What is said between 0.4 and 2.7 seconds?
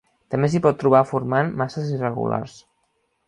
s'hi pot trobar formant masses irregulars.